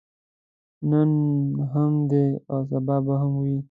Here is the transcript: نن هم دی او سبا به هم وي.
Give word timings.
نن 0.89 1.11
هم 1.73 1.93
دی 2.11 2.25
او 2.51 2.59
سبا 2.69 2.95
به 3.05 3.13
هم 3.21 3.31
وي. 3.41 3.57